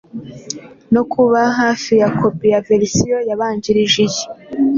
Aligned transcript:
no 0.93 1.03
kuba 1.11 1.39
hafi 1.59 1.91
ya 2.01 2.09
kopi 2.19 2.47
ya 2.53 2.59
verisiyo 2.67 3.17
yabanjirije 3.29 3.97
iyi 4.07 4.23